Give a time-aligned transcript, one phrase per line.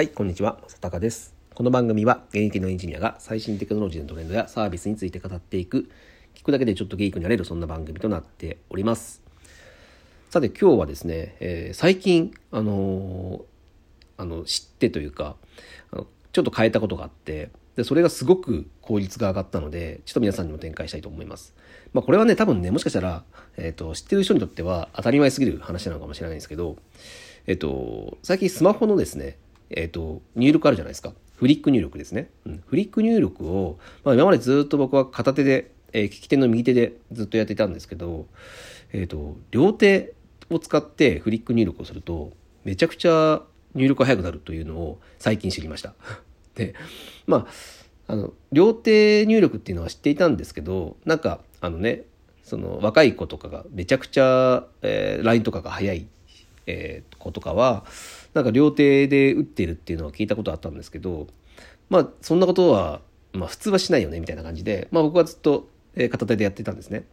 [0.00, 0.60] はい、こんにちは。
[0.62, 1.34] 佐高です。
[1.54, 5.90] この番組は現役のエンジニアが最新テクノロジーのトレンドやサービスについて語っていく、
[6.34, 9.22] 聞くだけでちょっとゲイクになれるそんな番組となっております。
[10.30, 13.42] さて今日はですね、えー、最近、あのー、
[14.16, 15.36] あの、知ってというか、
[15.92, 21.54] あのちょっと変えたことがあって、で、それがすごく効率が上がったので、ちょっと皆さんにも展開したいと思います。
[21.92, 23.22] まあこれはね、多分ね、もしかしたら、
[23.58, 26.78] えっ、ー、と、知ってる人にとっては当たり前すぎる話なのかもしれないんですけど、
[27.46, 29.36] えっ、と、最近スマホのですね、
[29.70, 31.12] えっ、と、入力あるじゃないですか。
[31.36, 32.30] フリック入力ですね。
[32.44, 38.26] うん、フリック入力を、まあ今までずっと僕は片手で、えー、利き手の右手でずっとやっていたんですけど、
[38.92, 40.14] えっ、と、両手
[40.50, 42.32] を使ってフリック入力をすると、
[42.64, 43.42] めちゃくちゃ
[43.74, 45.94] 入力が速くなるというのを最近知りました。
[46.54, 46.74] で、
[47.26, 47.46] ま
[48.06, 52.04] あ、あの、両手入力っていうのは知っていたんですけど、なんか、あのね、
[52.42, 56.08] その若い子とかがめちゃくちゃ、えー、LINE とかが速い、
[56.70, 57.84] えー、子とかは、
[58.34, 61.26] なんか両手で打ってるっていうのは聞いたことあったんですけど、
[61.88, 63.00] まあ、そんなことは、
[63.32, 67.04] まあ、普通はしないよね、みたいな感じで、まあ、僕はずっと、え、片手でやってたんですね。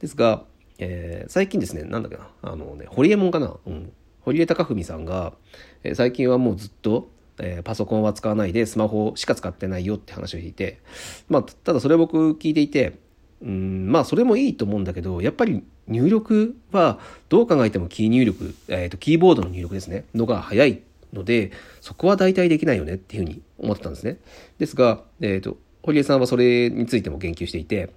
[0.00, 0.44] ですが、
[0.78, 3.92] えー、最近ですね、なんだっけな、あのね、ホリエモンかな、うん。
[4.20, 5.34] 堀江貴文さんが、
[5.82, 10.80] えー、最近はもうずっと、えー、パソコンは使わないでスマホしか使ってないよって話をしていて、
[11.28, 12.98] まあ、ただそれを僕聞いていて、
[13.42, 20.82] うん、まあそれもいいと思うんだけど、やっぱり入力はどう考えてもキー入力、えっ、ー、と、キーボードの入力ですね、のが早い
[21.12, 24.18] ので、そこは代替できないよねっていうふうに思ってたんですね。
[24.58, 27.90] ですが、えっ、ー、と、堀江さんはそれについても言及していて、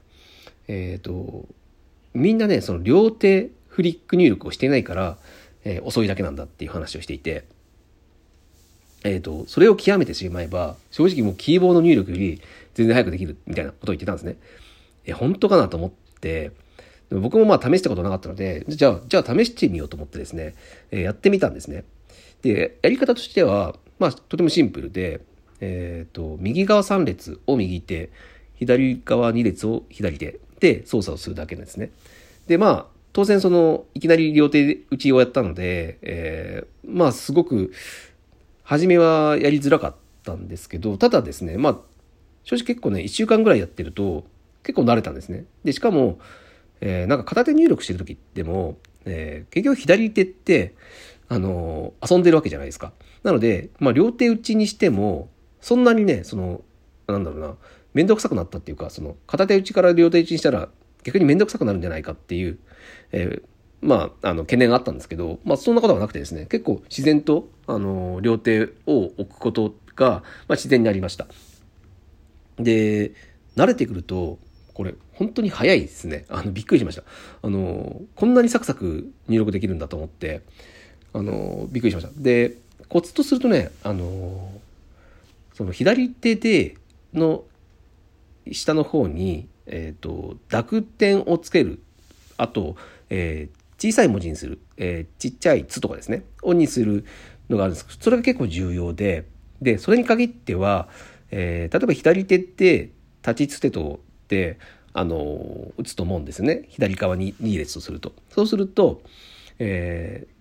[0.68, 1.48] えっ、ー、と、
[2.14, 5.18] みんなね、その両手フリック入力をしていないから、
[5.64, 7.46] え遅いだけなんだっていう話をしていて、
[9.04, 12.42] えっ、と、それを極めてしまえば、正直もうキーボード入力より
[12.74, 14.38] 全然早くできるみたいなことを言ってたんですね。
[15.06, 16.52] え、本当かなと思って、
[17.10, 20.56] 僕もまあ試したことなかったので、じゃあ、じゃあ試してみようと思ってですね、
[20.92, 21.86] えやってみたんですね。
[22.42, 25.22] で、やり方としては、まあ、とてもシンプルで、
[25.60, 28.10] えっ、ー、と、右側3列を右手、
[28.56, 31.92] 左側2列を左手で操作をするだけなんですね。
[32.48, 37.72] で、まあ、当然その、いきなり両手打ちをやったので、えー、まあ、すごく、
[38.64, 41.78] 初めはやりづらかったんですけど、ただですね、まあ、
[42.44, 44.26] 正直結構ね、1週間ぐらいやってると、
[44.64, 45.46] 結構慣れたんですね。
[45.64, 46.20] で、しかも、
[46.82, 50.76] えー、なんか片手入力してる時でも、えー、結局左手って、
[51.30, 52.94] あのー、遊んでるわけじゃないですか。
[53.24, 55.30] なので、まあ、両手打ちにしても、
[55.60, 56.62] そんなにね、その、
[57.08, 57.56] なんだろうな、
[57.94, 60.70] めんどくさくなったっていうか、その、片手打ちから両手打ちにしたら、
[61.04, 62.60] 逆にめんどくさくなるんじゃないかっていう、
[63.12, 63.44] えー、
[63.82, 71.28] まあ、あの、懸念があったんですけど、まあ、そんなことはなくてですね、結構自然と、あの、両手を置くことが、まあ、自然になりました。
[72.58, 73.14] で、
[73.56, 74.40] 慣れてくると、
[74.74, 76.26] これ、本当に早いですね。
[76.30, 77.04] あの、びっくりしました。
[77.42, 80.42] あの、こんなにサクサク入力できるんだと思って、
[81.14, 82.12] あの、びっくりしました。
[82.16, 82.56] で、
[82.88, 84.52] コツとするとね、あの、
[85.54, 86.76] その左手で
[87.14, 87.44] の
[88.52, 91.82] 下の方に、えっ、ー、と、濁点をつける。
[92.38, 92.76] あと、
[93.10, 97.06] えー、小さい文字にする、えー、ちっちゃい「つ」とかですね「を」にする
[97.50, 99.26] のがあるんですけどそれが結構重要で
[99.62, 100.90] でそれに限っては、
[101.32, 102.92] えー、例えば左手って
[103.26, 104.60] 立ちつてとって
[104.98, 109.04] あの打つと思うんですね左側に2列とするとそうすると、
[109.60, 110.34] えー、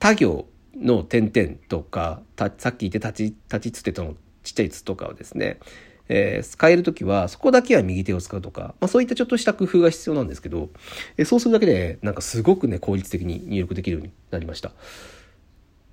[0.00, 2.20] 他行の点々とか
[2.58, 5.60] さっき言って立ち立ちつてとのちっちゃい「つ」とかをですね
[6.08, 10.68] えー、変えるときは、そこだけは右手を使うとか、まあ、そういったちょっとした工夫が必要なんですけど、
[11.16, 14.72] えー、そうするだけで、なんかすごくね、効率的に入力できるようになりました。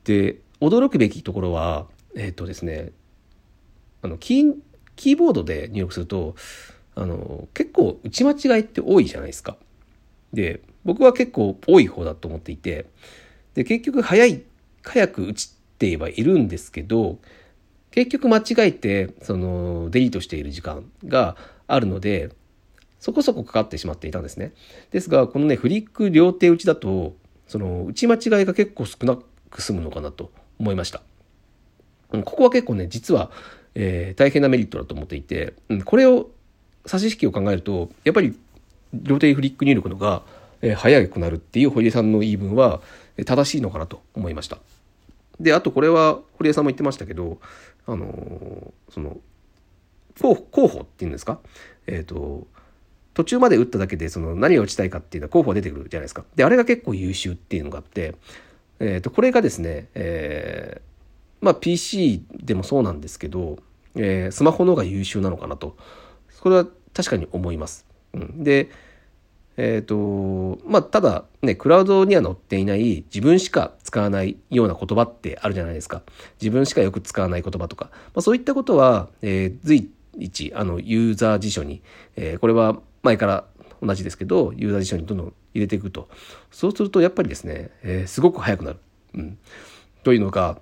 [0.03, 2.91] で、驚くべきところは、えっ、とですね、
[4.01, 4.55] あの、キー、
[4.97, 6.35] キーボードで入力すると、
[6.99, 9.55] あの、結構打ち間違いって多いじゃないですか。
[10.33, 12.87] で、僕は結構多い方だと思っていて、
[13.53, 14.43] で、結局早い、
[14.83, 17.17] 早く打ちてはいるんですけど、
[17.91, 21.37] 結局間違えて、その、デリートしている時間が
[21.67, 22.31] あるので、
[22.99, 24.51] そこそこかかってしまっていたんですね。
[24.91, 27.15] ですが、このね、フリック両手打ちだと、
[27.47, 29.17] その、打ち間違いが結構少な
[29.49, 31.01] く済むのかなと思いました。
[32.11, 33.31] ここは結構ね、実は、
[33.73, 35.53] えー、大変なメリットだと思っていて、
[35.85, 36.29] これを、
[36.89, 38.35] 差し引きを考えると、やっぱり、
[38.93, 40.23] 両手フリック入力のが、
[40.61, 42.81] えー、早くなるっていう堀江さんの言い分は、
[43.27, 44.57] 正しいのかなと思いました。
[45.39, 47.37] で、あとこれは堀江さんも言ってましたけど、
[47.85, 49.17] あのその、
[50.19, 51.39] 候補っていうんですか？
[51.85, 52.47] えっ、ー、と、
[53.13, 56.23] 途中まで打っただけでその何を打ちたいかっていうのは候補が出てくるじゃないですか。
[56.35, 58.15] で、あれが結構優秀っていうのがあって、
[58.79, 63.59] えっ、ー、と、これがですね、えー、まあ PC でもそうなんですけど、
[63.95, 65.77] えー、スマホの方が優秀なのかなと。
[66.31, 67.85] それは確かに思います。
[68.13, 68.69] うん、で、
[69.57, 76.01] えっ、ー、と、まあ、ただね、クラウドには載っていない自分しか使わないような言葉ってあるじゃないですか。
[76.41, 77.89] 自分しかよく使わない言葉とか。
[77.91, 81.81] まあ、そういったことは、えー、随一、あの、ユーザー辞書に、
[82.15, 83.45] えー、これは前から
[83.81, 86.07] 同じですけど、ユーザー辞書にどんどん入れていくと。
[86.51, 88.79] そうすると、やっぱりですね、えー、すごく速くなる。
[89.15, 89.37] うん。
[90.03, 90.59] というのが、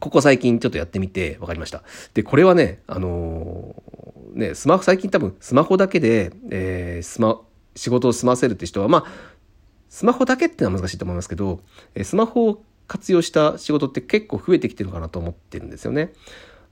[0.00, 1.84] ここ最近ちょっとやってみて分かりました。
[2.14, 7.40] で、これはね、あのー、ね、スマホ、最近多分スマホだけで、えー、スマ、
[7.74, 9.30] 仕事を済ませるって人は、まあ、
[9.88, 11.60] スマホだけってのは難しいと思いますけど、
[11.94, 16.12] えスマホを活用した仕事って結構増えてきてるかなと思ってるんですよね。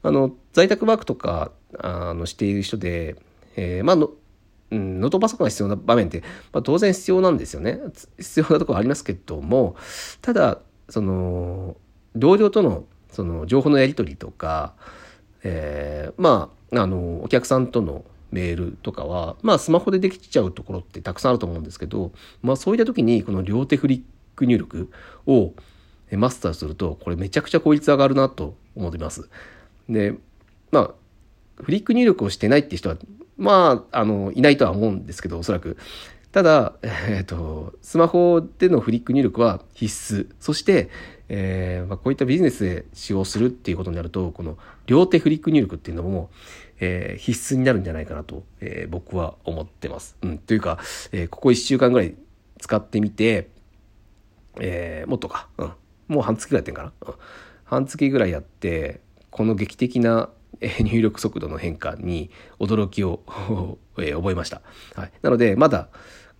[0.03, 3.17] あの、在宅ワークとか、あの、している人で、
[3.57, 4.11] えー、まあの、
[4.71, 6.21] うん、ノートパソコンが必要な場面って、
[6.53, 7.81] まあ、当然必要なんですよね。
[8.19, 9.77] 必要なところありますけども、
[10.21, 11.77] ただ、その、
[12.15, 14.75] 同僚との、その、情報のやり取りとか、
[15.43, 22.13] えー、まあ、あの、お客さんとのメールとかは、まあ、スマホでできちゃうところってたくさんあると思うんですけど、
[22.43, 24.03] まあ、そういった時に、この両手フリッ
[24.37, 24.91] ク入力
[25.27, 25.53] を
[26.13, 29.29] マスターすると、これめちゃくちゃ効率上がるなと思ってます。
[29.89, 30.15] で、
[30.71, 30.95] まあ、
[31.63, 32.97] フリック入力をしてないって人は、
[33.37, 35.77] まあ、あの、いないとは思うんですけど、おそらく。
[36.33, 40.35] ただ、えっ、ー、と、スマホでのフリック入力は必須。
[40.41, 40.91] そして、
[41.31, 46.31] えーまあ、こういったビジネスで使用するっていうことになると、この両手フリック入力っていうのも、
[46.81, 50.17] えー、必須になるんじゃないかなと、えー、僕は思ってます。
[50.23, 50.79] うん、というか、
[51.13, 52.15] えー、ここ1週間ぐらい
[52.59, 53.49] 使ってみて、
[54.61, 55.73] えー、もっとか、うん、
[56.09, 57.15] もう半月ぐらいやってんかな、うん、
[57.65, 59.01] 半月ぐらいやって、
[59.31, 60.31] この劇的な
[60.81, 63.21] 入力速度の変化に驚きを
[63.99, 64.63] え覚えました。
[64.95, 65.89] はい、なので、まだ、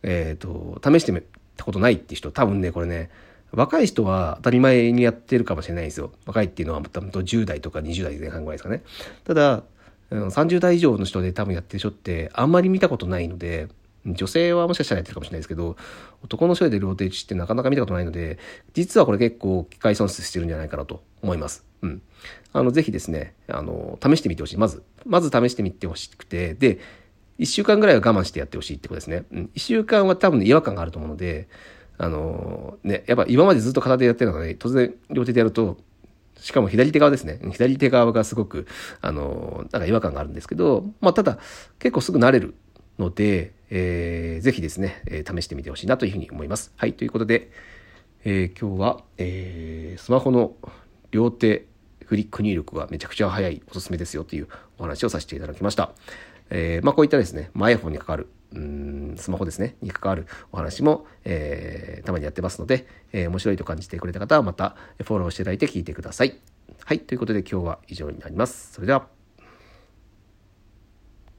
[0.03, 1.23] えっ、ー、と、試してみ
[1.57, 3.11] たことないって人、多分ね、これね、
[3.53, 6.13] 若い人は当たり前にやってるかもしれないんですよ。
[6.27, 8.83] 若いっていうのは多分10代とか20代前半ぐらいですかね。
[9.25, 9.63] ただ、
[10.11, 13.69] 30代以上の人で多分やってる人ってあんまり見たことないので、
[14.15, 15.77] 女性はもしかしたらやってるかもしれないですけど、
[16.23, 18.39] 男の人でローテージってなかなか見たことないので、
[18.75, 21.65] 実はこれ結構機械損失してるんじゃないかなと思います。
[21.83, 22.03] うん。
[22.53, 24.57] あの、ぜひですね、あの、試してみてほしい。
[24.57, 26.79] まず、まず試してみてほしくて、で、
[27.39, 29.25] 1週間ぐらいは我慢してやってほしいってことですね。
[29.31, 29.51] うん。
[29.55, 31.49] 1週間は多分、ね、違和感があると思うので、
[31.99, 35.79] あの、ね、やっぱ今までずっと片手でやってるので、突然両手でやると、
[36.41, 37.41] しかも左手側ですね。
[37.53, 38.67] 左手側がすごく、
[39.01, 41.39] あの、なんか違和感があるんですけど、まあ、ただ、
[41.79, 42.55] 結構すぐ慣れる
[42.99, 46.73] ので、えー、ぜひですね、え、試してみてほしいなというふうに思います。
[46.77, 47.51] はい、ということで、
[48.25, 50.57] えー、今日は、えー、スマホの
[51.11, 51.67] 両手
[52.05, 54.49] フリック入力がめちゃくちゃ早い、おすすめですよという
[54.79, 55.93] お話をさせていただきました。
[56.51, 66.39] えー、まあ、こういったですね、まあ、iPhone に関わる、うん、スマホですね、に関わるお話も、えー、たまにやってますので、えー、面白いと感じてくれた方はまたフォローしていただいて聞いてください。
[66.85, 68.73] はい、ということで今日は以上になります。
[68.73, 69.18] それでは。